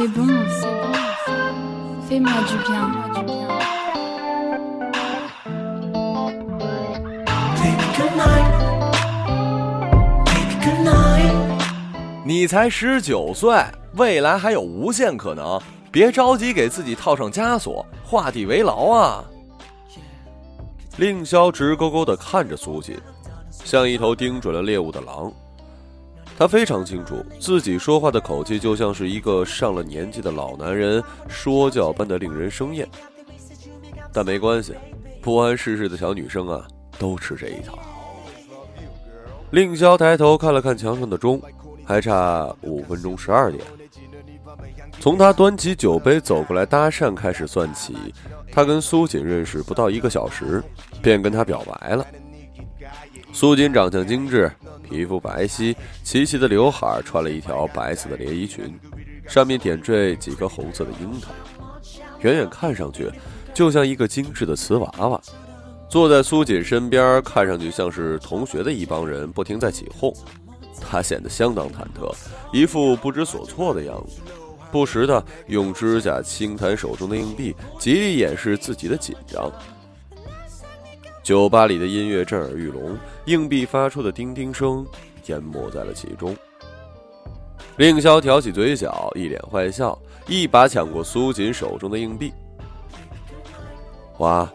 [0.00, 0.94] C'est bon, c'est bon.
[2.08, 2.90] Fais-moi du bien.
[7.58, 8.48] Baby, good night.
[10.24, 11.36] Baby, good night.
[12.24, 13.62] 你才十九岁，
[13.96, 15.60] 未来还有无限可能，
[15.92, 19.22] 别着急给自己套上枷锁，画地为牢啊！
[20.96, 22.98] 令萧直勾勾地看着苏锦，
[23.50, 25.30] 像一头盯准了猎物的狼。
[26.40, 32.88] 他非常清楚，自己说话的口气就像是一个上了年纪的老男人说教般的令人生厌。
[34.10, 34.72] 但没关系，
[35.20, 36.66] 不谙世事的小女生啊，
[36.98, 37.78] 都吃这一套。
[39.50, 41.38] 令萧抬头看了看墙上的钟，
[41.84, 43.62] 还差五分钟十二点。
[44.98, 48.14] 从他端起酒杯走过来搭讪开始算起，
[48.50, 50.64] 他跟苏锦认识不到一个小时，
[51.02, 52.06] 便跟他表白了。
[53.32, 54.50] 苏锦长相精致，
[54.82, 58.78] 皮肤白皙，齐齐的刘海，穿了一条白色的连衣裙，
[59.26, 61.30] 上面点缀几颗红色的樱桃，
[62.20, 63.10] 远远看上去
[63.54, 65.20] 就像一个精致的瓷娃娃。
[65.88, 70.14] 坐在苏锦身边，看上去像是同学的一帮人不停在起哄，
[70.80, 72.14] 他显得相当忐忑，
[72.52, 74.20] 一副不知所措的样子。
[74.70, 79.50] 不时的用指甲轻弹手中的硬币，极力掩饰自己的紧张。
[81.22, 84.86] 酒吧里的音乐震耳欲聋，硬币发出的叮叮声
[85.26, 86.36] 淹没在了其中。
[87.76, 92.32] 令萧挑起嘴角，一脸坏笑，一把抢过苏锦手中的硬币。
[94.12, 94.50] 花，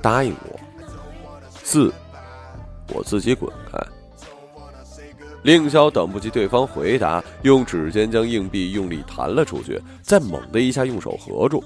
[0.00, 0.58] 答应我。
[1.62, 1.92] 四，
[2.94, 3.78] 我自己滚开。
[5.42, 11.62] 令萧等不及对方回答，用指尖将硬币用力弹了出去，再猛的一下用手合住。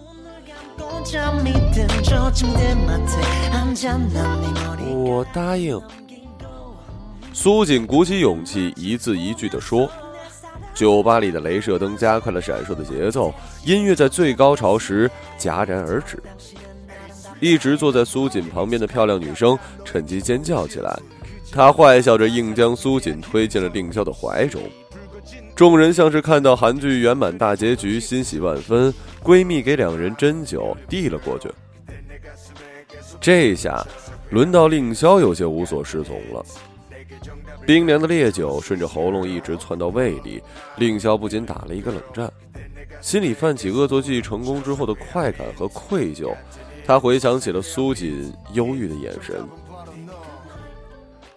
[4.89, 5.81] 我答应。
[7.33, 9.89] 苏锦鼓起勇气，一字一句地说。
[10.75, 13.33] 酒吧里的镭射灯加快了闪烁的节奏，
[13.65, 16.23] 音乐在最高潮时戛然而止。
[17.41, 20.95] 一直坐在苏锦旁边的漂亮女生趁机尖叫起来。
[21.51, 24.61] 她坏笑着，硬将苏锦推进了令萧的怀中。
[25.57, 28.93] 众人像是看到韩剧圆满大结局，欣喜万分。
[29.25, 31.51] 闺蜜给两人针灸，递了过去。
[33.19, 33.85] 这下，
[34.31, 36.45] 轮到令萧有些无所适从了。
[37.67, 40.43] 冰凉的烈酒顺着喉咙一直窜到胃里，
[40.77, 42.31] 令萧不禁打了一个冷战，
[43.01, 46.33] 心里泛起恶作剧成功之后的快感和愧疚。
[46.85, 49.37] 他回想起了苏锦忧郁的眼神。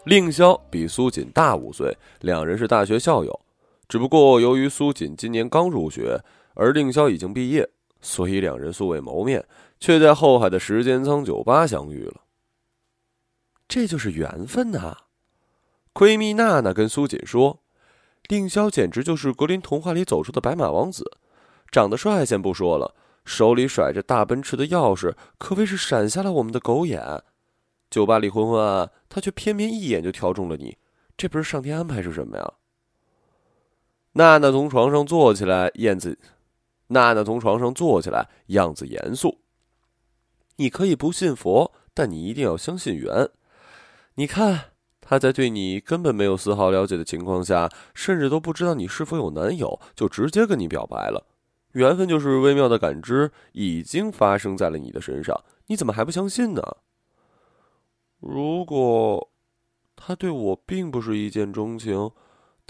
[0.04, 3.40] 令萧比苏锦大五岁，两人是大学校友。
[3.90, 6.24] 只不过由于苏锦今年刚入学，
[6.54, 7.68] 而令萧已经毕业，
[8.00, 9.44] 所以两人素未谋面，
[9.80, 12.22] 却在后海的时间仓酒吧相遇了。
[13.68, 14.96] 这就是缘分呐！
[15.92, 17.62] 闺蜜娜娜跟苏锦说
[18.30, 21.04] ：“令萧简直就是格林童话里走出的白马王子，
[21.72, 22.94] 长得帅先不说了，
[23.26, 27.24] 手里甩着大奔驰的钥匙，可谓是闪瞎了我们的狗眼。”
[27.90, 30.78] 酒吧里昏昏暗，他却偏偏一眼就挑中了你，
[31.18, 32.54] 这不是上天安排是什么呀？
[34.20, 36.20] 娜娜从床上坐起来，燕子。
[36.88, 39.40] 娜娜从床上坐起来，样子严肃。
[40.58, 43.30] 你可以不信佛，但你一定要相信缘。
[44.16, 51.26] 你看，他在对你根本没有丝毫了解的情况下，甚至都不知道你是否有男友，就直接跟你表白了。
[51.72, 56.62] 缘分就是微妙的感知，已经发生在了你的身上，你怎么还不相信呢？
[58.20, 59.30] 如果
[59.96, 62.12] 他对我并不是一见钟情，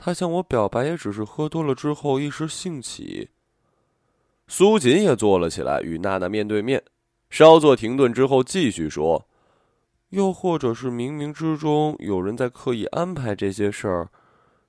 [0.01, 3.29] 他向我表白也只是喝多了之后一时兴起。
[4.47, 6.81] 苏锦也坐了起来，与娜娜面对面，
[7.29, 9.27] 稍作停顿之后继续说
[10.09, 14.09] ：“又或者是冥冥之中有人在刻意安排这些事儿，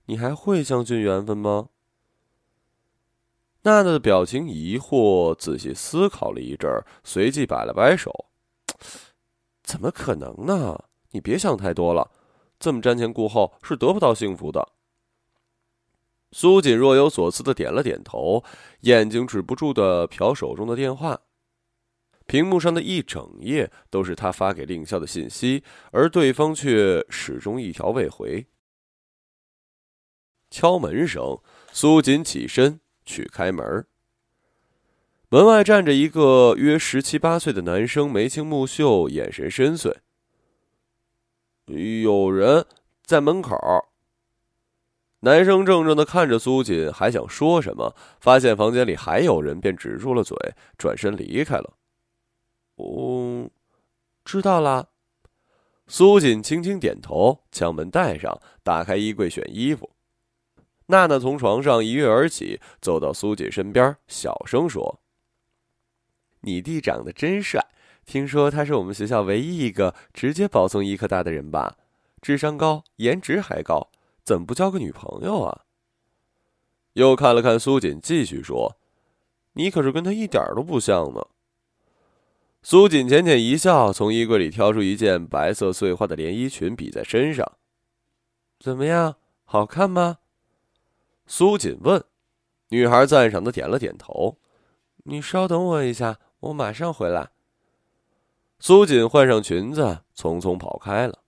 [0.07, 1.69] 你还会相信缘分吗？”
[3.63, 8.27] 娜娜的表情疑惑，仔细思考了一阵儿，随即摆了摆手。
[9.63, 10.77] 怎么可能呢？
[11.13, 12.11] 你别想太多了，
[12.59, 14.69] 这么瞻前顾后是得不到幸福的。
[16.33, 18.45] 苏锦若有所思的点了点头，
[18.83, 21.21] 眼睛止不住的瞟手中的电话，
[22.27, 28.47] 屏幕上的一整页都是他发给令萧的信息，而对方却始终一条未回。
[30.51, 31.41] 敲门声，
[31.73, 33.87] 苏锦起身去开门。
[35.29, 39.97] 门外站着一个约十七八岁的男生，眉清目秀，眼神深邃。
[42.03, 42.67] 有人
[43.05, 43.57] 在门口。
[45.21, 50.37] 男生怔怔的看着苏锦，还想说什么，发现房间里还有人，便止住了嘴，
[50.79, 51.75] 转身离开了。
[52.77, 53.51] 哦，
[54.25, 54.89] 知道了。
[55.87, 59.91] 苏锦轻轻点头，将门带上，打开衣柜选衣服。
[60.87, 65.01] 娜娜从床上一跃而起，走到苏锦身边，小声说
[66.43, 67.65] ：“你弟长得真帅，
[68.07, 71.77] 听说他是我们学校唯一一个直接保送医科大的人吧？
[72.23, 73.91] 智商高，颜值还高，
[74.31, 75.63] 怎么不交个女朋友啊？”
[76.95, 78.77] 又看了看苏锦，继续说
[79.55, 81.27] ：“你可是跟他一点都不像呢。”
[82.63, 87.45] 苏锦浅浅一笑，从衣柜里挑出一件白色碎花的连衣裙，比在身上。
[88.61, 90.19] 怎么样，好看吗？
[91.27, 92.05] 苏锦问。
[92.69, 94.39] 女孩赞赏的点了点头。
[95.05, 97.31] 你稍等我一下，我马上回来。
[98.61, 101.19] 苏锦换上裙子，匆匆跑开了。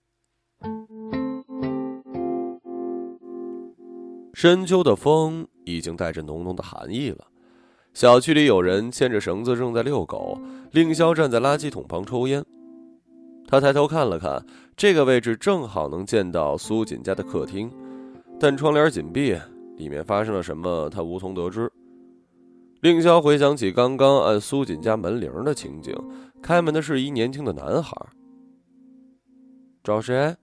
[4.33, 7.27] 深秋的风已经带着浓浓的寒意了。
[7.93, 10.37] 小区里有人牵着绳子正在遛狗，
[10.71, 12.43] 令霄站在垃圾桶旁抽烟。
[13.47, 14.43] 他抬头看了看，
[14.75, 17.71] 这个位置正好能见到苏锦家的客厅，
[18.39, 19.37] 但窗帘紧闭，
[19.77, 21.71] 里面发生了什么他无从得知。
[22.81, 25.95] 令霄回想起刚刚按苏锦家门铃的情景，
[26.41, 27.95] 开门的是一年轻的男孩。
[29.83, 30.35] 找谁？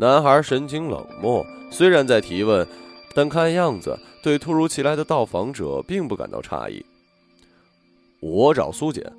[0.00, 2.66] 男孩神情冷漠，虽然在提问，
[3.14, 3.94] 但看样子。
[4.22, 6.84] 对突如其来的到访者并不感到诧异。
[8.20, 9.10] 我找苏姐，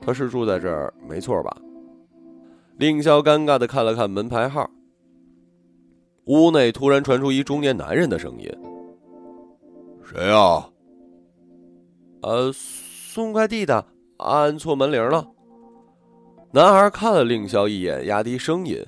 [0.00, 1.56] 她是住在这儿没错吧？
[2.78, 4.70] 令霄尴尬的看了看门牌号。
[6.24, 8.50] 屋内突然传出一中年男人的声音
[10.04, 10.68] ：“谁啊
[12.20, 13.84] ？”“呃，送快递的，
[14.18, 15.26] 按错门铃了。”
[16.52, 18.84] 男孩看了令霄一眼，压低声音：“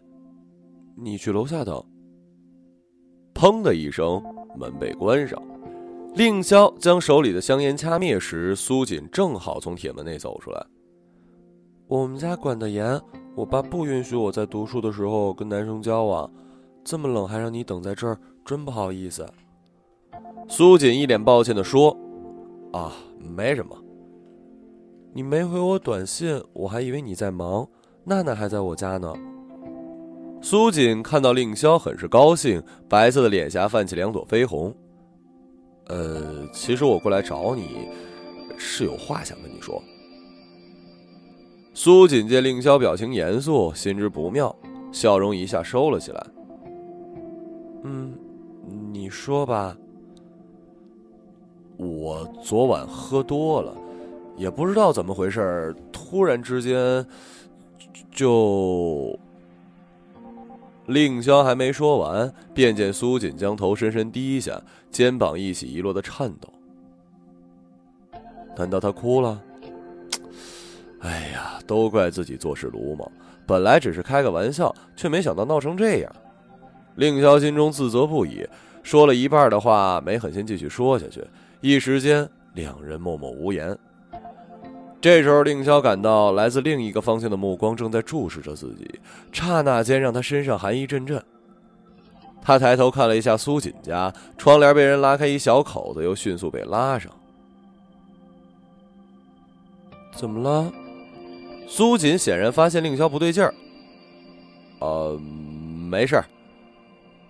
[0.97, 1.83] 你去楼下等。”
[3.35, 4.23] 砰的一声，
[4.57, 5.41] 门被关上。
[6.15, 10.67] 令霄将手里的香烟掐灭时，苏锦正好从铁门内走出来。
[11.89, 13.01] 我们家管得严，
[13.35, 16.31] 我爸不允许我在读书的时候跟男生交往。
[16.85, 19.27] 这么冷还让你等在这儿，真不好意思。
[20.49, 21.97] 苏锦一脸抱歉地说
[22.73, 23.77] ：“啊，没什么。
[25.13, 27.69] 你没回我短信，我还以为你在忙。
[28.05, 29.13] 娜娜还在我家呢。”
[30.45, 34.77] 苏锦看到令霄，很是高兴，白色的脸颊泛起两朵绯红。
[35.87, 37.89] 呃，其实我过来找你，
[38.59, 39.83] 是有话想跟你说。
[41.73, 44.55] 苏锦见令霄表情严肃，心知不妙，
[44.93, 46.27] 笑容一下收了起来。
[47.85, 48.13] 嗯，
[48.93, 49.75] 你说吧。
[51.79, 53.75] 我昨晚喝多了，
[54.37, 57.03] 也不知道怎么回事，突然之间
[58.11, 59.19] 就……
[60.87, 64.61] 令霄还没说完，便见苏锦将头深深低下，
[64.91, 66.53] 肩膀一起一落的颤抖。
[68.57, 69.43] 难道他哭了？
[71.01, 73.11] 哎呀，都怪自己做事鲁莽，
[73.47, 76.13] 本来只是开个玩笑，却没想到闹成这样。
[76.97, 78.47] 令霄心中自责不已，
[78.83, 81.25] 说了一半的话，没狠心继续说下去。
[81.61, 83.77] 一时间，两人默默无言。
[85.05, 88.99] 这时候，令霄感到来自另一个方向的目光正在注视着自己，
[89.31, 91.23] 刹那间让他身上寒意阵阵。
[92.41, 97.13] 他抬头看了一下苏锦家，窗帘被人拉开一小口子，又迅速被拉上。
[100.17, 100.73] 怎么了？
[101.69, 103.53] 苏锦显然发现令霄不对劲儿。
[104.79, 106.25] 呃，没事儿。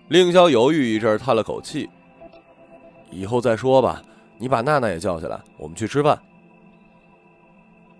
[0.07, 1.89] 令霄犹豫一阵，叹了口气
[3.11, 4.01] ：“以后再说吧。
[4.37, 6.17] 你把娜娜也叫下来，我们去吃饭。”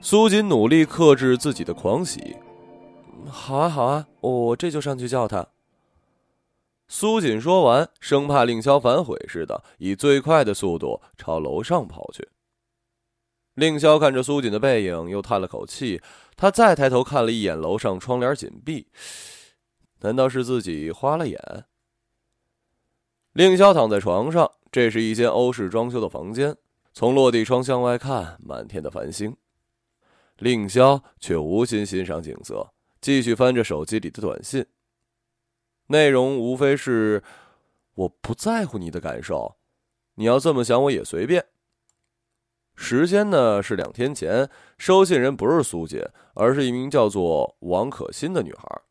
[0.02, 2.38] 苏锦努力克制自己的狂喜，
[3.28, 5.48] 好啊，好啊，我这就上去叫他。
[6.88, 12.30] 苏锦说完，生怕令霄反悔似的，以最快的速度朝楼上跑去。
[13.56, 16.02] 令霄看着苏锦的背影，又叹了口气。
[16.38, 18.88] 他再抬头看了一眼楼上，窗帘紧闭，
[20.02, 21.66] 难道是自己花了眼？
[23.34, 26.56] 令霄躺在床上，这是一间欧式装修的房间，
[26.94, 29.36] 从落地窗向外看，满天的繁星。
[30.38, 34.66] 令萧却无心欣赏景色，继续翻着手机里的短信。
[35.88, 37.24] 内容无非是
[37.96, 39.56] “我不在乎你的感受，
[40.16, 41.46] 你要这么想我也随便。”
[42.76, 48.82] 时间呢是两天前，收信人不是苏姐，而是一名叫做王可心的女孩。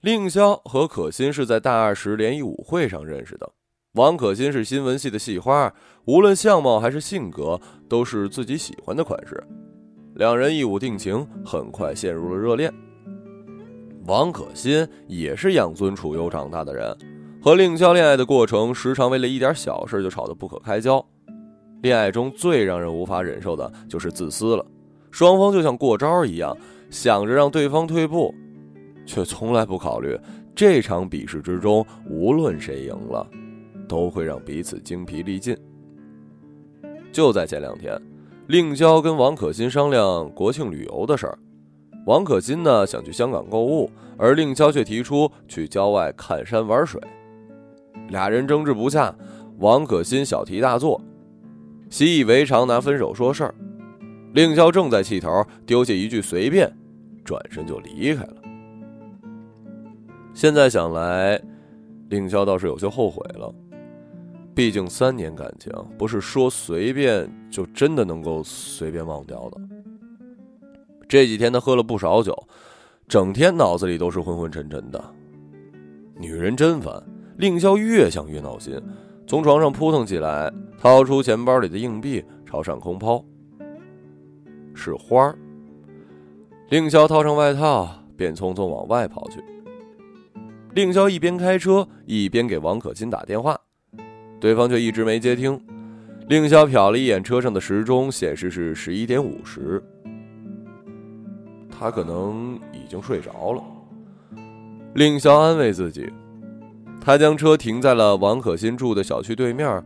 [0.00, 3.52] 令萧和可心是在大二时联谊舞会上认识的。
[3.94, 9.42] 王可心是新闻系的系花，无论相貌还是性格，都是自己喜欢的款式。
[10.20, 12.70] 两人一舞定情，很快陷入了热恋。
[14.04, 16.94] 王可心也是养尊处优长大的人，
[17.42, 21.02] 和令娇恋爱的过程，时常为了一点小事就吵得不可开交。
[21.80, 24.66] 恋爱中最让人无法忍受的就是自私了，
[25.10, 26.54] 双方就像过招一样，
[26.90, 28.34] 想着让对方退步，
[29.06, 30.18] 却从来不考虑
[30.54, 33.26] 这场比试之中，无论谁赢了，
[33.88, 35.56] 都会让彼此精疲力尽。
[37.10, 37.98] 就在前两天，
[38.50, 41.38] 令娇跟王可欣商量国庆旅游的事儿。
[42.04, 43.88] 王可欣呢想去香港购物，
[44.18, 47.00] 而令娇却提出去郊外看山玩水。
[48.08, 49.14] 俩人争执不下，
[49.60, 51.00] 王可欣小题大做，
[51.90, 53.54] 习以为常拿分手说事儿。
[54.32, 56.68] 令娇正在气头，丢下一句随便，
[57.24, 58.36] 转身就离开了。
[60.34, 61.40] 现在想来，
[62.08, 63.54] 令娇倒是有些后悔了。
[64.60, 69.58] 毕竟三年感情，不是说随便就真的能够随便忘掉的。
[71.08, 72.36] 这几天他喝了不少酒，
[73.08, 75.02] 整天脑子里都是昏昏沉沉的。
[76.14, 77.02] 女人真烦，
[77.38, 78.78] 令娇越想越闹心，
[79.26, 83.24] 从床上扑腾起来，掏出钱包里的硬币朝上空抛。
[84.74, 85.38] 是花儿。
[86.68, 89.42] 令娇套上外套，便匆匆往外跑去。
[90.74, 93.58] 令娇一边开车一边给王可欣打电话，
[94.40, 95.60] 对方却一直没接听。
[96.28, 99.82] 令霄瞟了一眼车上的时钟，显示是十一点五十。
[101.68, 103.62] 他可能已经睡着了。
[104.94, 106.08] 令娇安慰自己，
[107.00, 109.82] 他将车停在了王可欣住的小区对面，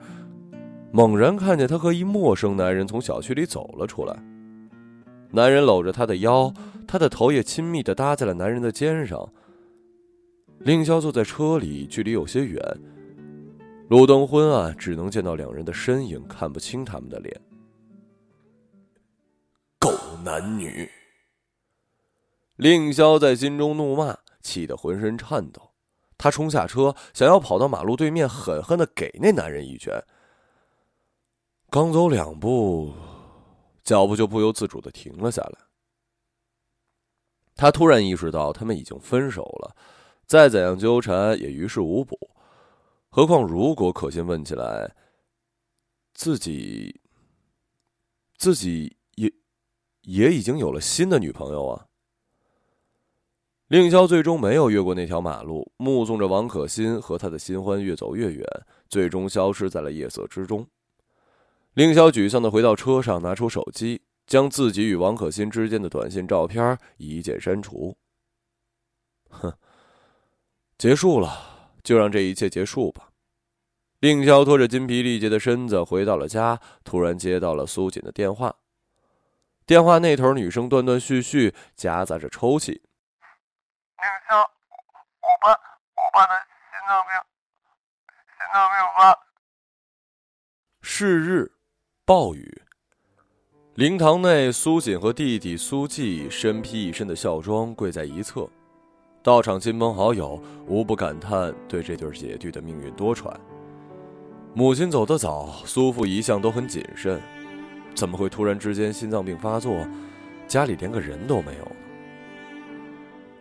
[0.93, 4.17] 猛然看见他和一陌生男人从小区里走了出来。
[5.31, 6.53] 男人搂着她的腰，
[6.87, 9.29] 她的头也亲密的搭在了男人的肩上。
[10.61, 12.63] 令娇坐在车里，距离有些远，
[13.95, 17.41] 路灯昏暗，只能见到两人的身影，看不清他们的脸。
[19.79, 19.89] 狗
[20.25, 20.91] 男女！
[22.57, 25.71] 令娇在心中怒骂，气得浑身颤抖。
[26.19, 30.03] 她冲下车，想要跑到马路对面，狠狠的给那男人一拳。
[31.71, 32.93] 刚走两步，
[33.85, 35.57] 脚步就不由自主的停了下来。
[37.55, 39.77] 他突然意识到，他们已经分手了。
[40.27, 42.19] 再怎样纠缠也于事无补，
[43.15, 44.93] 何况如果可心问起来，
[46.15, 47.01] 自己
[48.37, 49.33] 自己也
[50.03, 51.87] 也已经有了新的女朋友啊。
[53.69, 58.45] 令娇最终没有越过那条马路，目送着王可心和他的新欢越走越远，
[58.89, 60.67] 最终消失在了夜色之中。
[61.75, 67.97] 令娇沮丧的回到车上，拿出手机，将自己与王可心之间的短信照片一键删除。
[69.29, 69.53] 哼。
[70.77, 71.54] 结束了，
[71.85, 73.11] 就让这一切结束吧。
[74.01, 78.57] 令娇拖着筋疲力竭的身子回到了家，突然接到了苏锦的电话。
[79.65, 82.73] 电话那头女生断断续续，夹杂着抽泣
[83.97, 87.13] ：“令娇，我爸，我爸的心脏病，
[88.29, 89.19] 心脏病发。”
[90.83, 91.53] 是日，
[92.05, 92.63] 暴雨。
[93.77, 98.47] 灵堂内，苏锦和弟弟苏季身披一身的孝装，跪在一侧。
[99.25, 103.33] 到场亲朋好友无不感叹对这对姐弟的命运多舛。
[104.53, 107.19] 母亲走得早，苏父一向都很谨慎，
[107.95, 109.75] 怎么会突然之间心脏病发作？
[110.47, 111.77] 家里连个人都没有呢。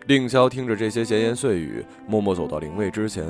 [0.07, 3.25] 令娇听着这些闲言碎语，默默走到灵位之前。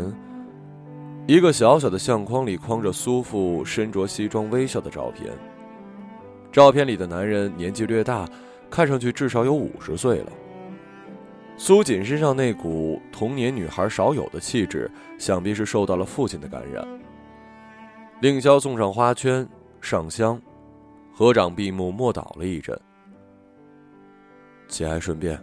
[1.26, 5.34] 一个小小的相框里框着苏父身着西装微笑的照片。
[6.52, 8.30] 照片里的男人年纪略大，
[8.70, 10.32] 看上去至少有五十岁了。
[11.56, 16.86] 苏锦身上那股童年女孩少有的气质，想必是受到了父亲的感染。
[18.22, 19.48] 令萧送上花圈、
[19.80, 20.42] 上香，
[21.14, 22.78] 合掌闭目默祷了一阵。
[24.68, 25.40] 节哀顺变。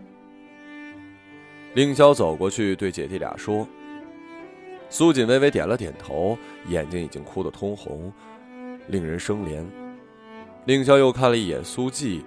[1.74, 3.66] 令萧走过去对姐弟俩说
[4.90, 6.36] ：“苏锦微微点了点头，
[6.66, 8.12] 眼睛已经哭得通红，
[8.88, 9.64] 令人生怜。”
[10.66, 12.24] 令萧又看了一眼苏季。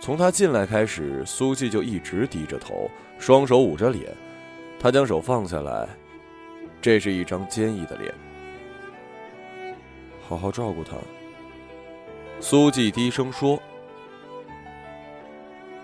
[0.00, 4.12] 从他进来开始，苏季就一直低着头，双手捂着脸。
[4.78, 5.86] 他将手放下来，
[6.80, 8.14] 这是一张坚毅的脸。
[10.26, 10.96] 好好照顾他。
[12.40, 13.60] 苏季低声说：“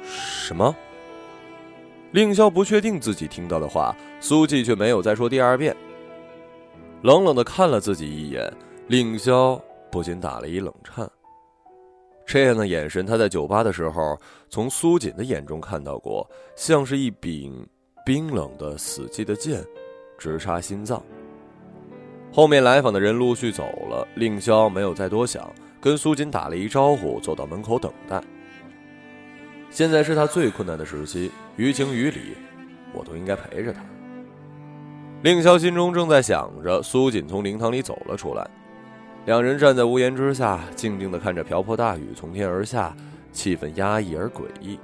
[0.02, 0.74] 什么？”
[2.12, 5.76] 令萧不确定自己听到的话，苏季却没有再说第二遍。
[7.02, 8.50] 冷冷的看了自己一眼，
[8.86, 9.60] 令萧
[9.92, 11.06] 不禁打了一冷颤。
[12.26, 14.18] 这样的眼神，他在酒吧的时候
[14.50, 17.64] 从苏锦的眼中看到过，像是一柄
[18.04, 19.64] 冰冷的死寂的剑，
[20.18, 21.00] 直插心脏。
[22.32, 25.48] 后面来访的人陆续走了，令萧没有再多想，
[25.80, 28.20] 跟苏锦打了一招呼，走到门口等待。
[29.70, 32.34] 现在是他最困难的时期，于情于理，
[32.92, 33.80] 我都应该陪着他。
[35.22, 38.50] 令萧心中正在想着，苏锦从灵堂里走了出来。
[39.26, 42.96] 两人站在屋檐之下，静静的看着瓢泼大雨从天而下，
[43.32, 44.78] 气氛压抑而诡异。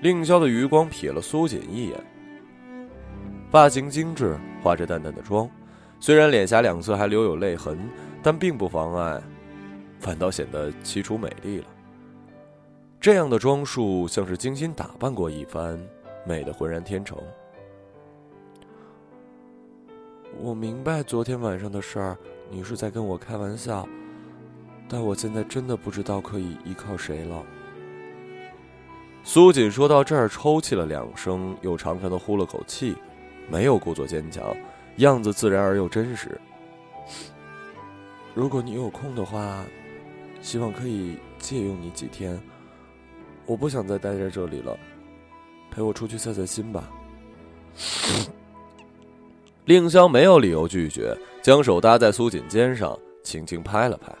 [0.00, 2.00] 令萧的余光瞥了苏锦一眼，
[3.50, 5.50] 发型精致，化着淡淡的妆，
[5.98, 7.76] 虽然脸颊两侧还留有泪痕，
[8.22, 9.20] 但并不妨碍，
[9.98, 11.66] 反倒显得凄楚美丽了。
[13.00, 15.76] 这样的装束像是精心打扮过一番，
[16.24, 17.18] 美得浑然天成。
[20.40, 22.16] 我明白昨天晚上的事儿，
[22.52, 23.88] 你是在跟我开玩笑，
[24.86, 27.42] 但我现在真的不知道可以依靠谁了。
[29.24, 32.94] 苏锦说到这儿，抽泣了两声，又长长的呼了口气，
[33.48, 34.54] 没有故作坚强，
[34.96, 36.38] 样子自然而又真实。
[38.34, 39.64] 如果你有空的话，
[40.42, 42.38] 希望可以借用你几天。
[43.46, 44.78] 我不想再待在这里了，
[45.70, 46.90] 陪我出去散散心吧。
[49.64, 54.12] 令香没有理由拒绝，将手搭在苏锦肩上，轻轻拍了拍。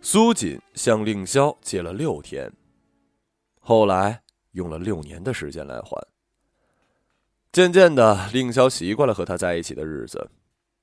[0.00, 2.50] 苏锦向令萧借了六天，
[3.60, 4.22] 后来
[4.52, 6.02] 用了六年的时间来还。
[7.52, 10.30] 渐渐的，令萧习惯了和他在一起的日子，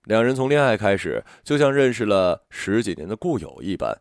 [0.04, 4.00] 两人从恋爱开始，就像认识了十几年的故友一般。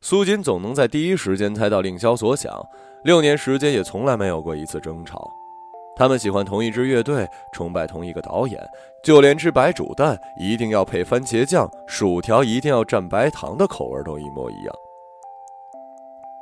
[0.00, 2.64] 苏锦总能在第一时间猜到令萧所想，
[3.06, 5.30] 六年时间也从来没有过一次争吵。
[5.94, 8.60] 他们喜欢同一支乐队，崇拜同一个导演，
[9.00, 14.74] 就连吃白煮蛋一定要配番茄酱，薯条一定要蘸白糖的口味都一模一样。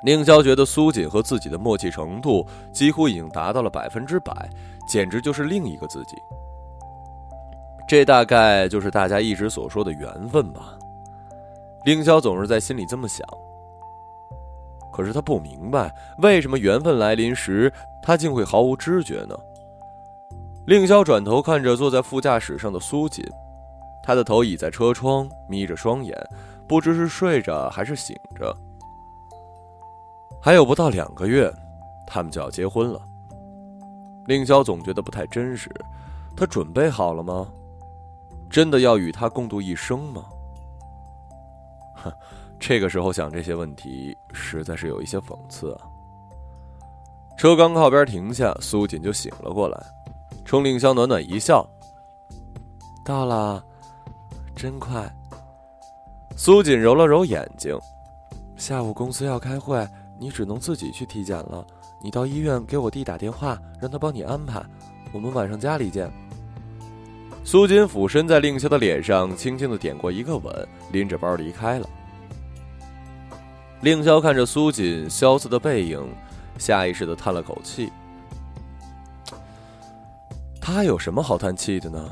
[0.02, 4.32] 宁霄觉得苏锦和自己的默契程度几乎已经达到了百分之百，
[4.88, 6.16] 简直就是另一个自己。
[7.86, 10.78] 这大概就是大家一直所说的缘分吧。
[11.84, 13.22] 凌霄总是在心里这么想，
[14.94, 17.72] 可是他不明白为什么缘分来临时。
[18.00, 19.34] 他竟会毫无知觉呢？
[20.66, 23.24] 令萧转头看着坐在副驾驶上的苏锦，
[24.02, 26.14] 他的头倚在车窗，眯着双眼，
[26.68, 28.54] 不知是睡着还是醒着。
[30.40, 31.52] 还有不到两个月，
[32.06, 33.00] 他们就要结婚了。
[34.26, 35.70] 令萧总觉得不太真实，
[36.36, 37.48] 他准备好了吗？
[38.50, 40.24] 真的要与他共度一生吗？
[41.94, 42.12] 哼，
[42.66, 45.84] 这个时候想这些问题，实在是有一些讽刺啊。
[47.36, 49.78] 车刚靠边停下，苏锦就醒了过来，
[50.46, 51.68] 冲令萧暖暖一笑
[53.04, 53.62] ：“到了，
[54.56, 55.14] 真快。”
[56.38, 57.78] 苏锦揉了揉眼睛
[58.56, 59.86] ：“下午公司要开会，
[60.18, 61.66] 你只能自己去体检了。
[62.02, 64.64] 你到医院给我弟打电话，让他帮你安排。
[65.12, 66.10] 我们晚上家里见。”
[67.44, 71.86] 苏锦俯身在令萧的脸上轻轻的点过一个吻，拎着包离开了。
[73.84, 76.02] 令萧看着苏锦萧瑟的背影。
[76.56, 77.92] 下意识的叹了口气，
[80.58, 82.02] 他有什么好叹气的呢？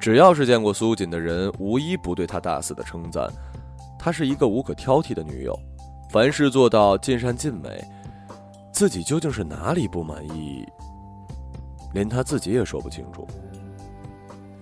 [0.00, 3.30] 只要是见过苏锦的人，无一不对他大肆的称赞。
[3.96, 5.56] 她是一个无可挑剔的女友，
[6.10, 7.84] 凡事做到尽善尽美。
[8.72, 10.66] 自己究竟是哪里不满意，
[11.94, 13.24] 连他自己也说不清楚。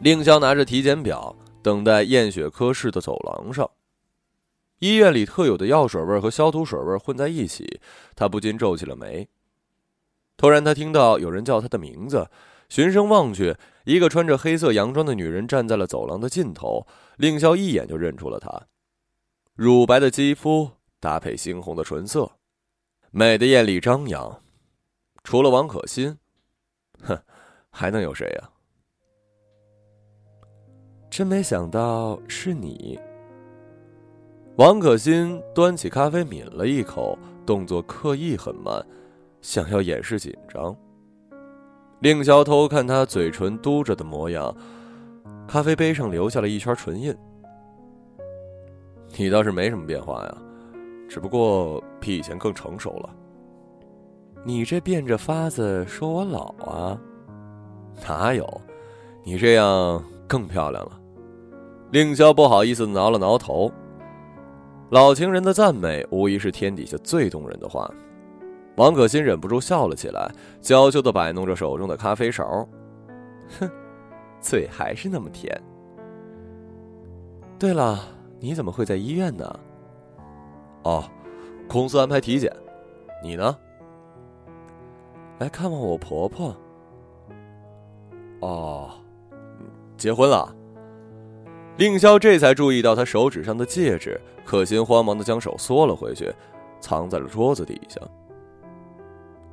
[0.00, 3.66] 令萧拿着体检表，等待验血科室的走廊上。
[4.80, 7.80] 医院里特有的药水味和消毒水味混在一起，
[8.14, 9.28] 他不禁皱起了眉。
[10.36, 12.28] 突然，他听到有人叫他的名字，
[12.68, 16.86] 循声望去，一个穿着黑色洋装的女人站在了走廊的尽头。
[17.18, 18.68] 令萧一眼就认出了她，
[19.54, 22.32] 乳白的肌肤搭配猩红的唇色，
[23.10, 24.40] 美的艳丽张扬。
[25.22, 26.16] 除了王可心，
[27.02, 27.22] 哼，
[27.68, 28.50] 还能有谁呀？
[31.10, 32.98] 真没想到是你。
[34.60, 38.84] 王可心端起咖啡，抿了一口，动作刻意很慢，
[39.40, 40.76] 想要掩饰紧张。
[42.00, 44.54] 令萧偷看他嘴唇嘟着的模样，
[45.48, 47.16] 咖啡杯上留下了一圈唇印。
[49.16, 50.36] 你倒是没什么变化呀，
[51.08, 53.08] 只不过比以前更成熟了。
[54.44, 57.00] 你这变着法子说我老啊？
[58.06, 58.60] 哪有？
[59.24, 61.00] 你这样更漂亮了。
[61.92, 63.72] 令萧不好意思挠了挠头。
[64.90, 67.88] 老情人的赞美无疑是天底下最动人的话，
[68.76, 70.28] 王可心忍不住笑了起来，
[70.60, 72.68] 娇羞的摆弄着手中的咖啡勺，
[73.60, 73.70] 哼，
[74.40, 75.56] 嘴还是那么甜。
[77.56, 78.00] 对了，
[78.40, 79.60] 你怎么会在医院呢？
[80.82, 81.04] 哦，
[81.68, 82.52] 公司安排体检，
[83.22, 83.56] 你呢？
[85.38, 86.56] 来看望我婆婆。
[88.40, 88.90] 哦，
[89.96, 90.52] 结婚了。
[91.76, 94.20] 令萧这才注意到他手指上的戒指，
[94.50, 96.28] 可心慌忙的将手缩了回去，
[96.80, 98.00] 藏在了桌子底下。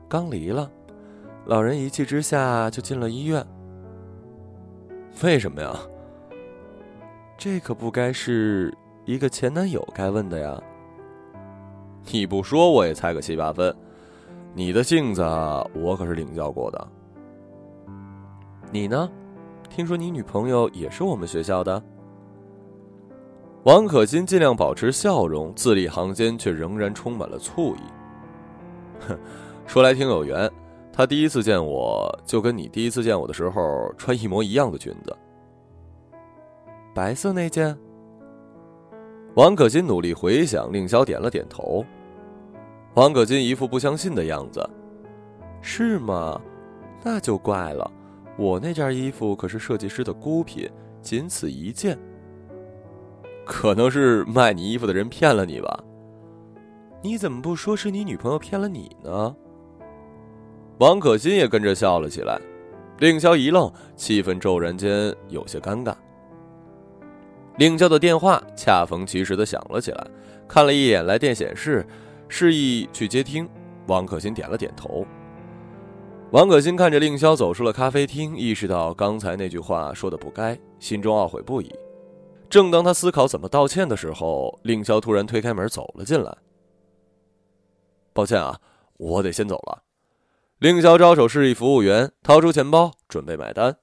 [0.09, 0.67] 刚离了，
[1.45, 3.45] 老人一气之下就进了医院。
[5.21, 5.71] 为什么呀？
[7.37, 10.59] 这可不该是一个前男友该问的呀。
[12.11, 13.71] 你不说我也猜个七八分。
[14.55, 15.21] 你的性子
[15.75, 16.87] 我可是领教过的。
[18.71, 19.07] 你呢？
[19.69, 21.79] 听说你女朋友也是我们学校的？
[23.67, 27.79] 王可心尽量保持笑容，字里行间却仍然充满了醋意。
[29.05, 29.19] 哼，
[29.65, 30.49] 说来挺有缘，
[30.89, 35.13] 她第一次见我就跟你第一次见我的时候穿一模一样的裙子，
[36.95, 37.77] 白色那件。
[39.35, 41.83] 王可心努力回想，令萧点了点头。
[42.93, 44.65] 王可心一副不相信的样子
[45.61, 46.39] ：“是吗？
[47.03, 47.91] 那就怪了。
[48.37, 51.99] 我那件衣服可是设计师的孤品，仅此一件。
[53.47, 55.83] 可能是卖你衣服的人骗了你吧？
[57.01, 59.35] 你怎么不说是你女朋友骗了你呢？”
[60.79, 62.39] 王可心也跟着笑了起来。
[62.99, 65.93] 令萧一愣，气氛骤然间有些尴尬。
[67.57, 70.07] 令萧的电话恰逢其时的响了起来，
[70.47, 71.85] 看了一眼来电显示。
[72.29, 73.47] 示意去接听，
[73.87, 75.05] 王可心点了点头。
[76.31, 81.73] 王可心看着令萧走出了咖啡厅，意识到刚才那句话说的不该，心中懊悔不已。
[82.49, 86.37] 正当他思考怎么道歉的时候，令萧突然推开门走了进来。
[88.13, 88.59] 抱歉啊，
[88.93, 89.83] 我得先走了。
[90.57, 93.77] 令萧招手示意服务员掏出钱包准备买单。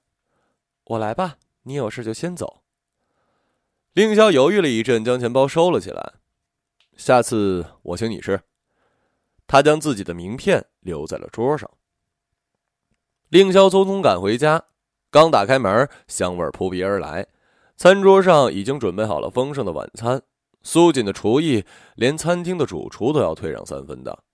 [0.85, 2.63] 我来吧，你有事就先走。
[3.93, 6.15] 令萧犹豫了一阵，将钱包收了起来。
[6.97, 8.41] 下次我请你吃。
[9.47, 11.71] 他将自己的名片留在了桌上。
[13.29, 14.65] 令萧匆匆赶回家，
[15.11, 17.27] 刚打开门，香味扑鼻而来。
[17.77, 20.23] 餐桌上已经准备好了丰盛的晚餐。
[20.63, 21.65] 苏锦的厨艺，
[21.97, 24.25] 连餐厅的主厨都要退让三分的。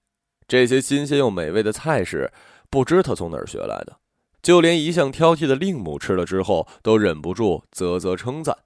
[0.46, 2.32] 这些新鲜又美味的菜式，
[2.68, 3.96] 不知他从哪儿学来的。
[4.42, 8.56] 就连一向挑剔的令母吃了之后，都忍不住啧啧称赞。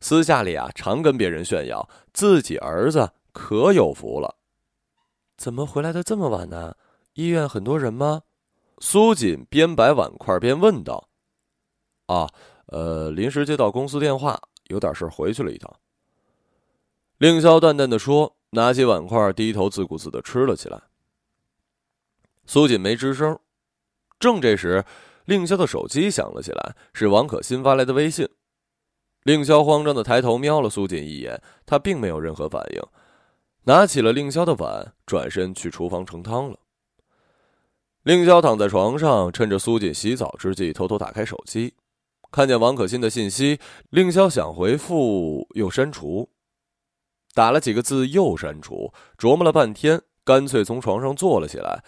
[0.00, 3.10] 私下里啊，常跟别人炫耀自己儿子。
[3.32, 4.36] 可有福了，
[5.36, 6.76] 怎么回来的这么晚呢？
[7.14, 8.22] 医院很多人吗？
[8.78, 11.08] 苏锦边摆碗筷边问道。
[12.06, 12.28] 啊，
[12.66, 15.72] 呃，临时接到公司电话，有点事回去了一趟。
[17.18, 20.82] 令萧淡淡的说，拿起碗筷，低头自顾自的吃了起来。
[22.46, 23.38] 苏锦没吱声。
[24.18, 24.84] 正这时，
[25.24, 28.28] 令萧的手机响了起来，是王可心发来的微信。
[29.22, 32.82] 令萧慌张的抬头瞄了苏锦一眼，他并没有任何反应。
[33.64, 36.58] 拿起了令萧的碗，转身去厨房盛汤了。
[38.02, 41.72] 令萧躺在床上，趁着苏锦洗澡之际，偷偷打开手机，
[42.34, 46.28] 看见王可心的信息，令萧想回复又删除，
[47.32, 51.84] 打了几个字又删除，琢磨了半天，干脆从床上坐了起来，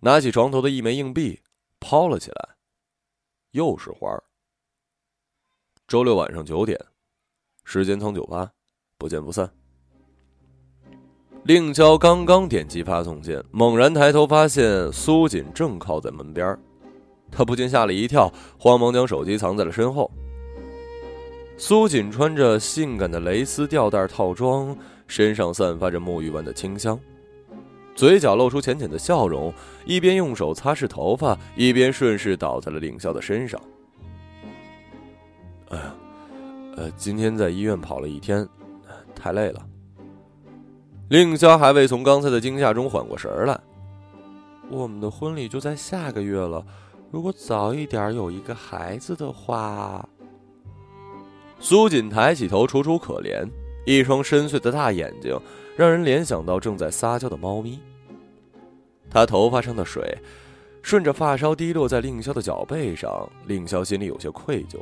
[0.00, 1.42] 拿起床头的一枚硬币
[1.78, 2.56] 抛了起来，
[3.50, 4.24] 又是花儿。
[5.86, 6.80] 周六晚上九点，
[7.64, 8.52] 时间仓酒吧，
[8.96, 9.52] 不见不散。
[11.44, 16.58] 令萧刚刚点击发送键，猛然抬头发现苏锦正靠在门边
[17.30, 20.10] 他不禁吓了一跳，慌忙将手机藏在了身后。
[21.56, 26.98] 苏锦穿着性感的蕾丝吊带套装，身上散发着沐浴丸的清香，
[27.94, 29.52] 嘴角露出浅浅的笑容，
[29.84, 33.60] 一边用手擦拭头发，一边顺势倒在了凌霄的身上。
[35.68, 35.94] 哎呀，
[36.76, 38.48] 呃，今天在医院跑了一天，
[39.14, 39.62] 太累了。
[41.10, 43.60] 令霄还未从刚才的惊吓中缓过神来。
[44.70, 46.64] 我们的婚礼就在下个月了，
[47.10, 50.08] 如果早一点有一个孩子的话。
[51.58, 53.46] 苏锦抬起头，楚楚可怜，
[53.84, 55.38] 一双深邃的大眼睛
[55.76, 57.78] 让人联想到正在撒娇的猫咪。
[59.10, 60.16] 她头发上的水
[60.82, 64.78] 顺着发梢滴落在令萧的脚背上，令萧心里有些愧疚。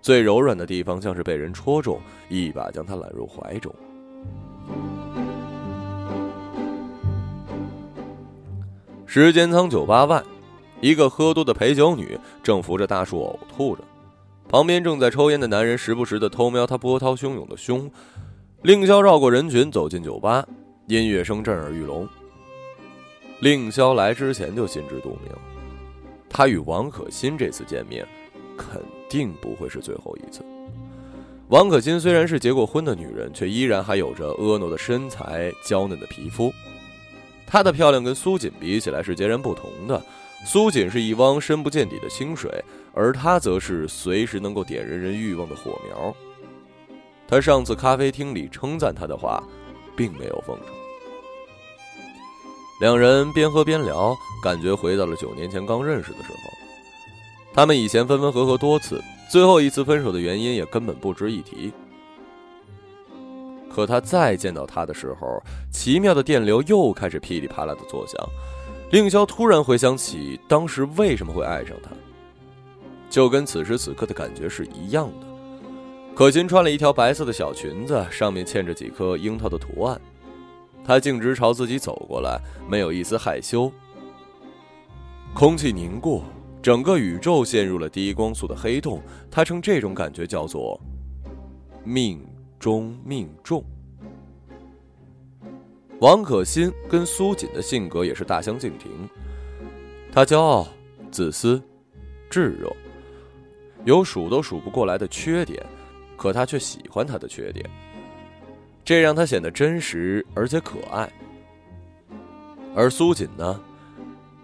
[0.00, 3.74] 最柔软的地方像是被人戳中，一把将她揽入怀中。
[9.06, 10.22] 时间仓酒吧外，
[10.84, 13.82] 一个喝多的陪酒女正扶着大树呕吐着，
[14.50, 17.90] 旁边正在抽烟的男人时不时的偷瞄她波涛汹涌的胸。
[18.60, 20.46] 令萧绕过人群走进酒吧，
[20.86, 22.06] 音乐声震耳欲聋。
[23.40, 25.32] 令萧来之前就心知肚明，
[26.28, 28.06] 他与王可心这次见面，
[28.54, 30.44] 肯定不会是最后一次。
[31.48, 36.52] 王可心虽然是结过婚的女人，却依然还有着婀娜的身材、娇嫩的皮肤。
[37.46, 40.02] 她的漂亮跟苏锦比起来是截然不同的，
[40.44, 46.14] 苏锦是一汪深不见底的清水，而她则是随时能够点燃人欲望的火苗。
[47.26, 49.42] 他上次咖啡厅里称赞她的话，
[49.96, 50.66] 并没有奉承。
[52.80, 56.38] 两人边喝边聊，感觉回到了九年前刚认识的时候。
[57.54, 61.72] 他们以前分分合合多次，最后一次分手的原因也根本不值一提。
[63.72, 68.18] 可他再见到他的时候，奇妙的电流又开始噼里啪啦的作响，
[68.90, 71.90] 令萧突然回想起当时为什么会爱上他，
[73.10, 75.26] 就跟此时此刻的感觉是一样的。
[76.14, 80.00] 可心穿了一条白色的小裙子，上面嵌着几颗樱桃的图案。
[80.84, 83.72] 她径直朝自己走过来，没有一丝害羞。
[85.34, 86.22] 空气凝固，
[86.62, 89.02] 整个宇宙陷入了低光速的黑洞。
[89.28, 90.80] 他称这种感觉叫做
[91.82, 92.24] “命
[92.60, 93.64] 中命中”。
[96.04, 98.90] 王可欣跟苏锦的性格也是大相径庭。
[100.12, 100.68] 她骄傲、
[101.10, 101.58] 自私、
[102.28, 102.70] 炙热，
[103.86, 105.64] 有数都数不过来的缺点。
[106.14, 107.64] 可他却喜欢他的缺点，
[108.84, 111.10] 这让他显得真实而且可爱。
[112.74, 113.60] 而苏锦呢，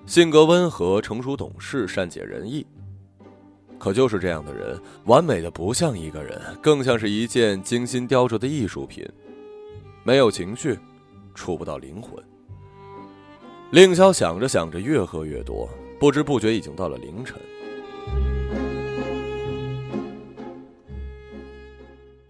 [0.04, 2.66] 性格温和、成熟懂事、善解人意。
[3.78, 9.06] 可就是这样的人，完美的不像一个人，更像是一件精心雕琢的艺术品，
[10.02, 10.76] 没有情绪，
[11.34, 12.22] 触不到灵魂。
[13.72, 17.40] 令萧想着想着，越喝越多，不知不觉已经到了凌晨。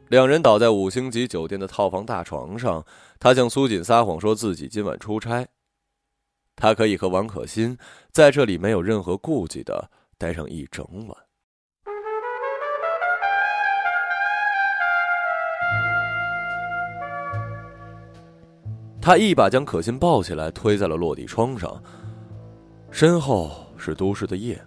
[0.08, 2.84] 两人倒在五星级酒店的套房大床上，
[3.18, 5.46] 他向苏锦撒谎说自己今晚出差，
[6.56, 7.78] 他可以和王可欣
[8.10, 11.29] 在这里没有任何顾忌的待上一整晚。
[19.00, 21.82] 他一把将可心抱起来，推在了落地窗上。
[22.90, 24.60] 身后是都市的夜，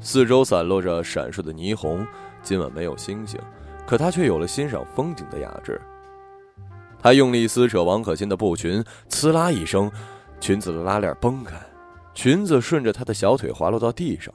[0.00, 2.06] 四周散落着闪烁的霓虹，
[2.42, 3.40] 今晚没有星星。
[3.86, 5.80] 可他却有了欣赏风景的雅致。
[7.00, 9.90] 他用力撕扯王可欣的布裙，呲啦一声，
[10.40, 11.56] 裙子的拉链崩开，
[12.12, 14.34] 裙子顺着他的小腿滑落到地上。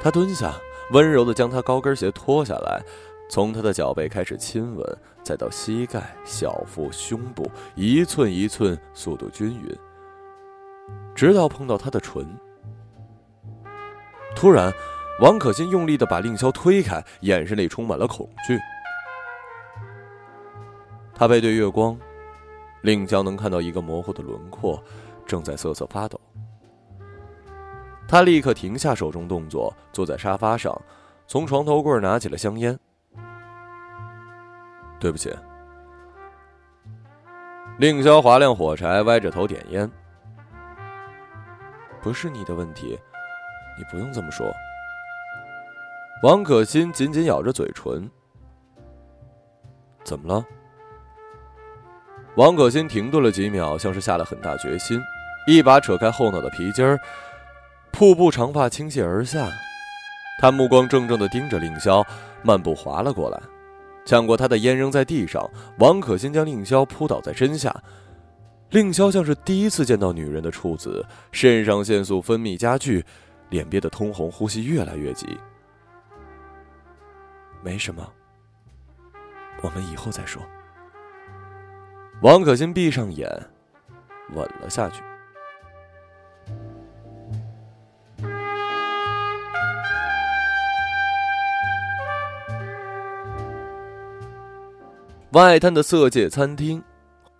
[0.00, 0.54] 他蹲下，
[0.92, 2.82] 温柔的将他高跟鞋脱下来，
[3.28, 9.76] 从他的脚背开始亲吻，再到膝盖、小腹、胸部，一寸一寸，速度均匀，
[11.14, 12.26] 直到碰到他的唇。
[14.34, 14.72] 突然。
[15.18, 18.58] 王可欣用力的把令萧推开，眼神里充满了恐惧。
[21.14, 21.98] 他背对月光，
[22.82, 24.78] 令萧能看到一个模糊的轮廓，
[25.24, 26.20] 正在瑟瑟发抖。
[28.06, 30.78] 他立刻停下手中动作，坐在沙发上，
[31.26, 32.78] 从床头柜拿起了香烟。
[34.98, 35.34] 对不起。
[37.78, 39.90] 令萧划亮火柴，歪着头点烟。
[42.00, 42.98] 不是你的问题，
[43.76, 44.46] 你不用这么说。
[46.22, 48.10] 王可欣紧紧咬着嘴唇。
[50.04, 50.44] 怎么了？
[52.36, 55.00] 王可欣停顿了几秒，像是下了很大决心，
[55.46, 56.98] 一把扯开后脑的皮筋儿，
[57.92, 59.48] 瀑布长发倾泻而下。
[60.40, 62.04] 他目光怔怔的盯着令萧，
[62.42, 63.40] 漫步滑了过来，
[64.06, 65.46] 抢过他的烟扔在地上。
[65.78, 67.74] 王可欣将令潇扑倒在身下。
[68.70, 73.04] 令潇像是第一次见到女人的处子，肾上腺素分泌加剧，
[73.50, 75.38] 脸憋得通红，呼吸越来越急。
[77.62, 78.12] 没什么，
[79.62, 80.42] 我们以后再说。
[82.22, 83.28] 王可欣闭上眼，
[84.34, 85.02] 吻了下去。
[95.32, 96.82] 外滩的色界餐厅，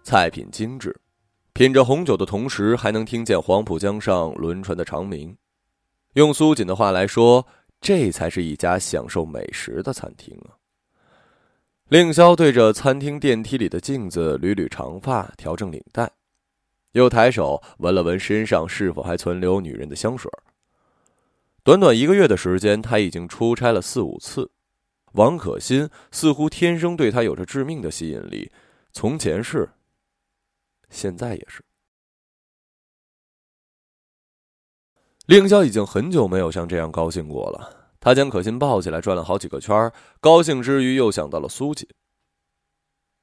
[0.03, 0.95] 菜品精致，
[1.53, 5.35] 品着红酒的同时，还能听见黄浦江上轮船的长鸣。
[6.15, 7.47] 用苏锦的话来说。
[7.79, 10.57] 这才是一家享受美食的餐厅啊！
[11.89, 16.11] 令萧对着餐厅电梯里的镜子捋捋长发，调整领带，
[16.93, 20.29] 又抬手闻了闻身上是否还存留女人的香水。
[21.63, 24.51] 短短一个月的时间，他已经出差了四五次。
[25.13, 28.51] 王可欣似乎天生对他有着致命的吸引力，
[28.93, 29.71] 从前是，
[30.91, 31.65] 现在也是。
[35.27, 37.89] 令萧已经很久没有像这样高兴过了。
[37.99, 41.89] 他将可心抱起来，转了好几个圈高兴之余又想到了苏锦。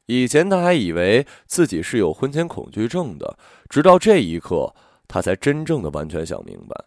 [0.07, 3.37] 以前他还以为自己是有婚前恐惧症的，
[3.69, 4.75] 直到这一刻，
[5.07, 6.85] 他才真正的完全想明白。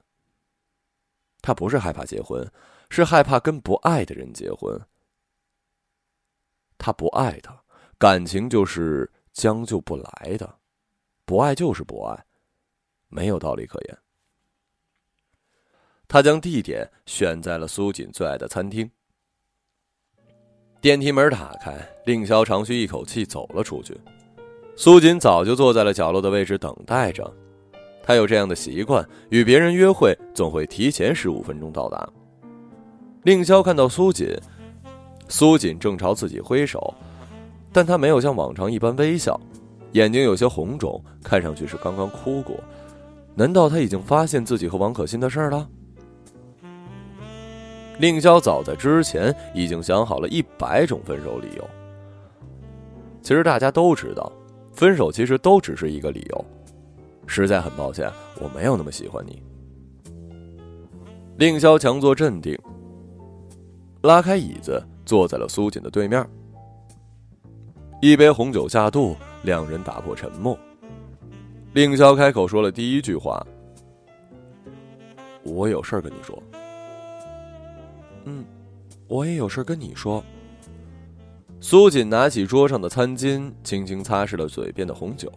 [1.41, 2.47] 他不是害怕结婚，
[2.89, 4.81] 是害怕跟不爱的人结婚。
[6.79, 7.63] 他不爱他，
[7.99, 10.59] 感情就是将就不来的，
[11.25, 12.25] 不爱就是不爱，
[13.09, 13.99] 没有道理可言。
[16.09, 18.89] 他将地点选在了苏锦最爱的餐厅。
[20.81, 23.99] 电梯门打开，令萧长吁一口气走了出去。
[24.77, 27.35] 苏锦早就坐在了角落的位置等待着。
[28.05, 32.09] 他有这样的习惯，与别人约会总会提前十五分钟到达。
[33.27, 34.29] 令萧看到苏锦，
[35.27, 36.95] 苏锦正朝自己挥手，
[37.73, 39.41] 但他没有像往常一般微笑，
[39.95, 42.57] 眼睛有些红肿，看上去是刚刚哭过。
[43.35, 45.69] 难道他已经发现自己和王可欣的事儿了？
[47.99, 51.69] 令萧早在之前已经想好了一百种分手理由。
[53.23, 54.31] 其实大家都知道，
[54.73, 56.45] 分手其实都只是一个理由。
[57.27, 58.09] 实在很抱歉，
[58.41, 59.43] 我没有那么喜欢你。
[61.39, 62.57] 令萧强作镇定，
[64.07, 66.27] 拉开椅子，坐在了苏锦的对面。
[68.01, 70.59] 一杯红酒下肚，两人打破沉默。
[71.75, 73.47] 令萧开口说了第一句话
[75.45, 76.43] ：“我有事儿跟你说。
[78.25, 78.45] ”“嗯，
[79.09, 80.23] 我也有事儿跟你说。”
[81.61, 85.33] 苏锦拿起桌上的餐巾，轻轻擦拭了嘴边的红酒。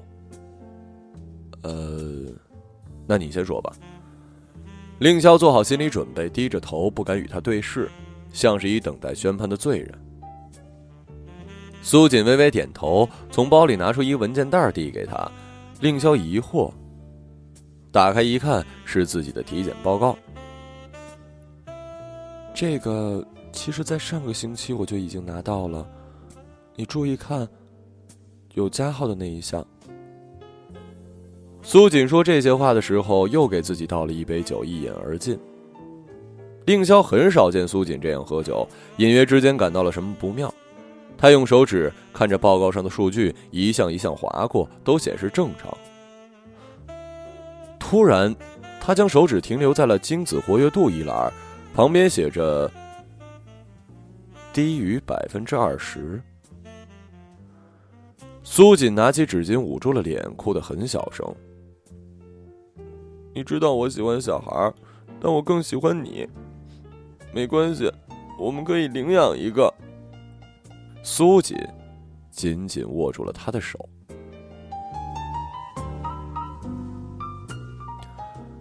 [1.63, 2.25] “呃，
[3.07, 3.73] 那你先说吧。”
[4.99, 7.89] 令萧做好心理准备，低着头，不敢与他对视，
[8.31, 9.93] 像是一等待宣判的罪人。
[11.81, 15.31] 苏锦微微点头，从包里拿出一个文件袋递给他。
[15.81, 16.69] 令萧疑惑，
[17.89, 20.17] 打开一看，是自己的体检报告。
[22.53, 25.87] 这个其实，在上个星期我就已经拿到了，
[26.75, 27.47] 你注意看，
[28.55, 29.65] 有加号的那一项。
[31.61, 35.39] 苏锦说这些话的时候，又给自己倒了一杯酒，一饮而尽。
[36.69, 40.53] 令萧很少见苏锦这样喝酒，隐约之间感到了什么不妙。
[41.17, 45.75] 他用手指看着报告上的数据，一项一项划过，都显示正常。
[47.79, 48.35] 突然，
[48.79, 51.33] 他将手指停留在了精子活跃度一栏，
[51.73, 52.69] 旁边写着
[54.53, 56.21] “低于百分之二十”。
[58.45, 61.25] 苏锦拿起纸巾捂住了脸，哭得很小声。
[63.33, 64.71] 你知道我喜欢小孩，
[65.19, 66.29] 但我更喜欢你。
[67.33, 67.91] 没关系，
[68.39, 69.73] 我们可以领养一个。
[71.03, 71.57] 苏锦
[72.29, 73.87] 紧紧握住了他的手。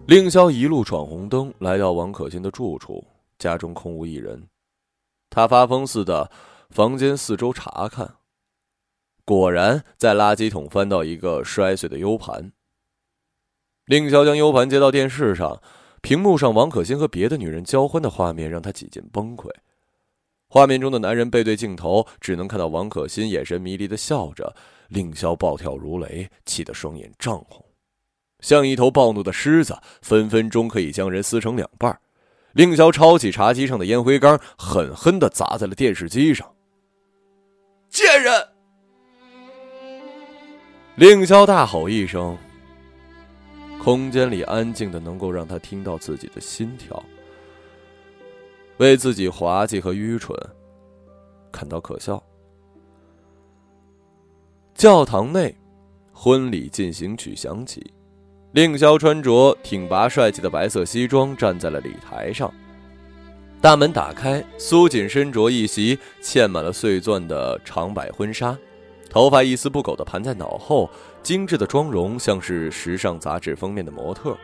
[0.06, 3.04] 令萧一路闯红灯，来到王可欣的住处，
[3.38, 4.48] 家中空无一人。
[5.28, 6.30] 他发疯似的
[6.70, 8.16] 房间四周查看，
[9.24, 12.52] 果然在垃圾桶翻到一个摔碎的 U 盘。
[13.84, 15.60] 令萧将 U 盘接到电视上，
[16.00, 19.48] 屏幕上王可欣和别的女人交欢的画面让他几近崩溃。
[20.48, 24.54] 画面中的男人背对镜头，只能看到王可欣眼神迷离的笑着。
[24.88, 27.62] 令萧暴跳如雷，气得双眼涨红，
[28.40, 32.00] 像一头暴怒的狮子，分分钟可以将人撕成两半。
[32.52, 36.50] 令萧抄起茶几上的烟灰缸，狠狠的砸在了电视机上。
[37.90, 38.48] 贱人！
[40.96, 42.38] 令萧大吼一声，
[43.82, 47.02] 空间里安静的能够让他听到自己的心跳。
[48.78, 50.38] 为自己滑稽和愚蠢
[51.50, 52.22] 感到可笑。
[54.74, 55.52] 教堂内，
[56.12, 57.92] 婚礼进行曲响起，
[58.52, 62.52] 令萧穿着挺拔帅气的白色西装站在了礼台上。
[63.60, 68.56] 大门打开，苏锦身着一袭嵌满了碎钻的长摆婚纱，
[69.10, 70.88] 头发一丝不苟的盘在脑后，
[71.22, 74.36] 精致的妆容像是时尚杂志封面的模特。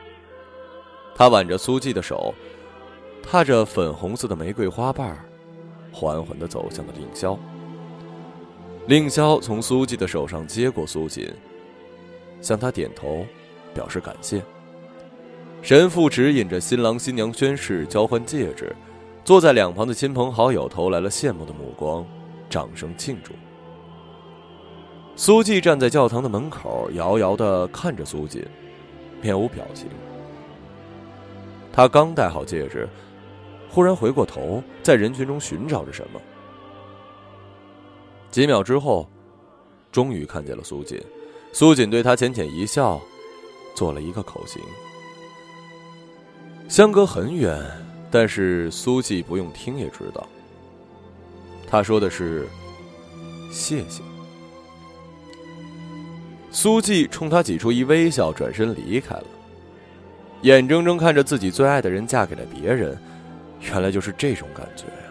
[1.15, 2.35] 他挽着苏季的手。
[3.27, 5.19] 踏着粉红色的玫瑰花瓣
[5.91, 7.39] 缓缓的走向了令萧。
[8.87, 11.33] 令萧从苏季的手上接过苏锦，
[12.43, 13.25] 向他点头，
[13.73, 14.43] 表示感谢。
[15.63, 18.77] 神父指引着新郎新娘宣誓交换戒指，
[19.25, 22.07] 坐在两旁的亲朋好友投来了羡慕的目光，
[22.51, 23.33] 掌声庆祝。
[25.16, 28.44] 苏季站在教堂的门口，遥遥的看着苏锦，
[29.22, 29.87] 面无表情。
[31.72, 32.88] 他刚戴好戒指。
[33.70, 36.20] 忽然回过头，在人群中寻找着什么。
[38.31, 39.09] 几秒之后，
[39.90, 41.03] 终于看见了苏锦。
[41.53, 43.00] 苏锦对他浅浅一笑，
[43.74, 44.62] 做了一个口型。
[46.68, 47.61] 相隔很远，
[48.12, 50.24] 但是苏季不用听也知道，
[51.66, 52.46] 他说的是
[53.50, 54.05] “谢谢”。
[56.55, 59.24] 苏季冲他挤出一微笑，转身离开了，
[60.42, 62.96] 眼睁睁看着自己最爱的人嫁给了别人。
[63.61, 65.11] 原来就是这种感觉呀！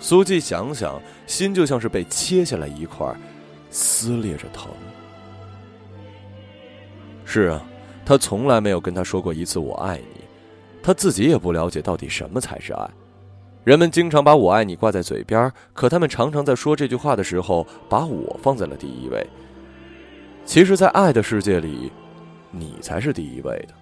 [0.00, 3.14] 苏季想想，心就像是被切下来一块，
[3.70, 4.68] 撕裂着疼。
[7.24, 7.64] 是啊，
[8.04, 10.24] 他从来没有跟他说过一次“我爱你”，
[10.82, 12.90] 他自己也不了解到底什么才是爱。
[13.62, 19.24] 人们经常把我爱你挂在嘴边，可他们常常在说这句话的时候，把我放在了第一位。
[20.46, 21.90] 其实，在爱的世界里，
[22.50, 23.74] 你才是第一位的。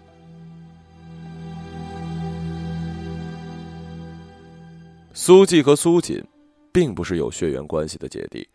[5.13, 6.23] 苏季和苏锦，
[6.73, 8.49] 并不是有血缘关系的姐弟，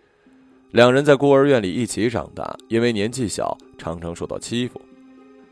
[0.71, 4.81] 两人在孤儿院里一起长大，因为年纪小，常常受到欺负。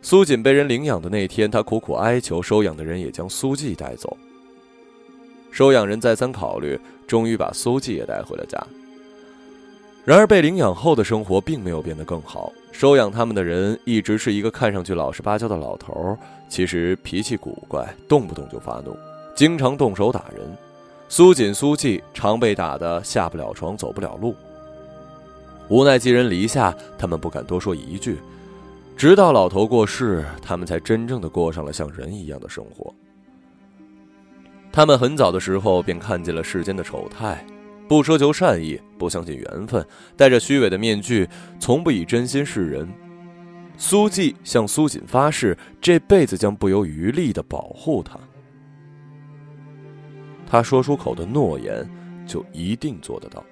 [0.01, 4.17] 苏锦被人领养的那天，他苦苦哀求收养的人也将苏季带走。
[5.51, 8.59] 收养人再三考虑，终于把苏季也带回了家。
[10.05, 12.53] 然而，被领养后的生活并没有变得更好。
[12.71, 16.15] 收养他们的人一直是一个看上去老实巴交的老头，
[16.47, 18.95] 其实脾气古怪，动不动就发怒，
[19.35, 20.47] 经常动手打人。
[21.09, 24.35] 苏锦、苏季常被打得下不了床、走不了路。
[25.69, 28.19] 无奈寄人篱下，他们不敢多说一句。
[28.95, 32.93] 直到老头过世，他们才真正的过上了像人一样的生活。
[34.71, 37.43] 他们很早的时候便看见了世间的丑态，
[37.87, 39.85] 不奢求善意，不相信缘分，
[40.17, 41.27] 戴着虚伪的面具，
[41.59, 42.87] 从不以真心示人。
[43.77, 48.17] 苏季向苏锦发誓，这辈子将不遗余力的保护他。
[50.47, 51.87] 他说出口的诺言，
[52.25, 53.43] 就一定做得到。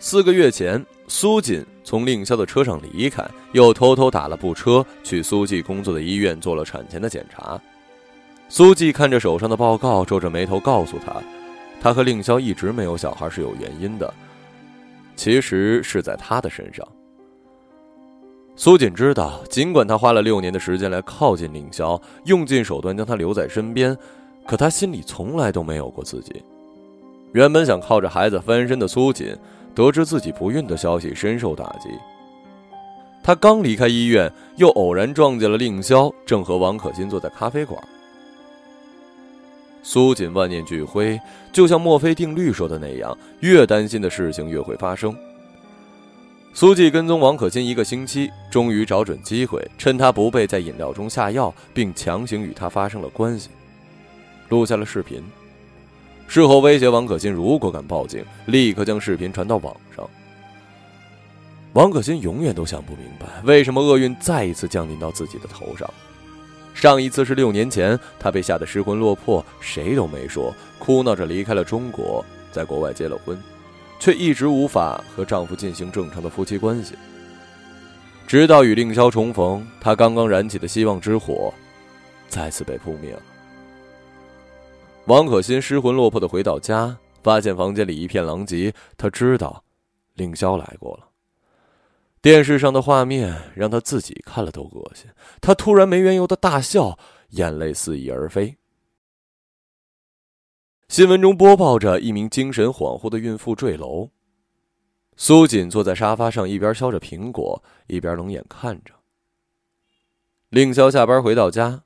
[0.00, 7.60] 四个月前，苏锦从令霄的车上离开，又偷偷打了部车去苏季工作的医院做了产前的检查。
[8.48, 11.20] 苏季看着手上的报告，皱着眉头告诉他，
[11.80, 14.12] 他和令霄一直没有小孩是有原因的，
[15.16, 16.86] 其实是在他的身上。
[18.56, 23.96] 苏锦知道，尽管他花了六年的时间来靠近令霄，用尽手段将他留在身边，
[24.46, 26.42] 可他心里从来都没有过自己。
[27.32, 29.36] 原本想靠着孩子翻身的苏锦。
[29.74, 31.88] 得知自己不孕的消息，深受打击。
[33.22, 37.80] 他刚离开医院，又偶然撞见了令霄，正和王可欣坐在咖啡馆。
[39.82, 41.18] 苏锦万念俱灰，
[41.52, 45.16] 就像墨菲定律说的那样，越担心的事情越会发生。
[46.54, 53.48] 苏季跟踪王可欣一个星期，终于找准机会，趁他不备，在饮料中下药，并强行与他发生了关系，
[54.48, 55.22] 录下了视频。
[56.26, 60.08] 事后威胁王可欣，如果敢报警，立刻将视频传到网上。
[61.74, 65.88] 王可欣永远都想不明白，为什么厄运再一次降临到自己的头上。
[66.78, 73.36] 上一次是六年前，她被吓得失魂落魄，谁都没说，哭闹着离开了中国，在国外结了婚，
[73.98, 76.94] 却一直无法和丈夫进行正常的夫妻关系。
[78.28, 81.52] 直到与令霄重逢，她刚刚燃起的希望之火，
[82.28, 83.22] 再次被扑灭了。
[85.06, 88.72] 王可欣失魂落魄的回到家，发现房间里一片狼藉。
[88.96, 89.64] 他知道，
[90.14, 91.07] 令霄来过了。
[92.20, 95.08] 电视上的画面让他自己看了都恶心。
[95.40, 96.98] 他突然没缘由的大笑，
[97.30, 98.56] 眼泪肆意而飞。
[100.88, 104.10] 新闻中播报着一名精神恍惚的孕妇坠楼。
[105.16, 108.94] 苏锦坐在沙发上，一边削着苹果，一边冷眼看着。
[110.48, 111.84] 令霄下班回到家，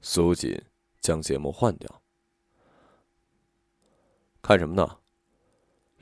[0.00, 0.58] 苏锦
[1.00, 2.00] 将节目换掉。
[4.40, 4.98] 看什么呢？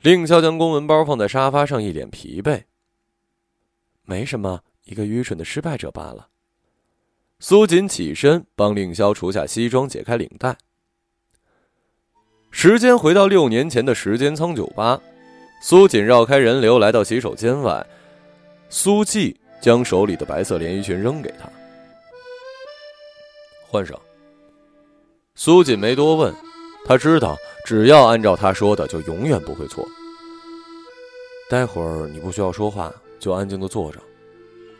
[0.01, 2.63] 令潇将公文包放在沙发上，一脸疲惫。
[4.05, 6.27] 没什么，一个愚蠢的失败者罢了。
[7.39, 10.55] 苏锦起身帮令潇除下西装，解开领带。
[12.51, 15.01] 时间回到六年前的时间仓酒吧，
[15.61, 17.85] 苏锦绕开人流，来到洗手间外。
[18.69, 21.49] 苏季将手里的白色连衣裙扔给他，
[23.67, 23.99] 换上。
[25.35, 26.33] 苏锦没多问，
[26.85, 27.35] 他知道。
[27.65, 29.87] 只要按照他说的，就永远不会错。
[31.49, 32.93] 待会儿你不需要说话，
[33.23, 33.99] 就安静的坐着。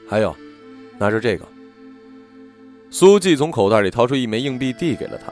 [0.06, 0.36] 还有，
[1.00, 1.46] 拿着这个。
[2.92, 5.32] 苏季从口袋里掏出一枚硬币，递给了他。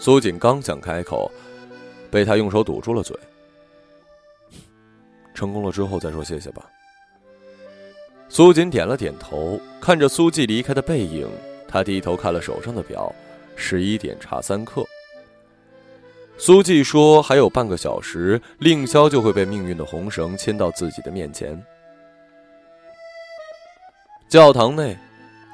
[0.00, 1.30] 苏锦刚想开口，
[2.10, 3.16] 被他用手堵住了嘴。
[5.32, 6.68] 成功了之后再说谢谢吧。
[8.28, 11.30] 苏锦点了点头，看着苏季离开的背影，
[11.68, 13.14] 他低头看了手上的表，
[13.54, 14.84] 十一点差三刻。
[16.36, 21.58] 苏季说：“还有半个小时，令霄就会被命运的红绳牵到自己的面前。”
[24.36, 24.94] 教堂内，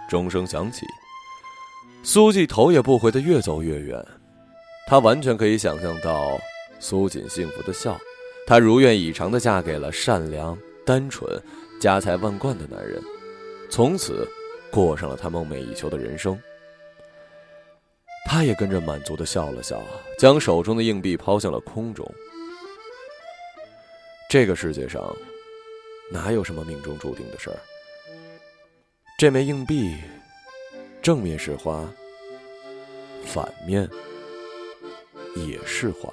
[0.09, 0.85] 钟声响起。
[2.03, 4.05] 苏季头也不回的越走越远，
[4.89, 6.37] 他完全可以想象到
[6.81, 7.97] 苏锦幸福的笑，
[8.45, 11.41] 她如愿以偿的嫁给了善良、单纯、
[11.81, 13.01] 家财万贯的男人，
[13.71, 14.29] 从此
[14.73, 16.37] 过上了她梦寐以求的人生。
[18.27, 19.81] 他也跟着满足的笑了笑，
[20.19, 22.05] 将手中的硬币抛向了空中。
[24.29, 25.15] 这个世界上，
[26.11, 27.57] 哪有什么命中注定的事儿？
[29.23, 29.95] 这枚硬币，
[31.01, 31.89] 正面是花，
[33.25, 33.89] 反面
[35.37, 36.13] 也是花。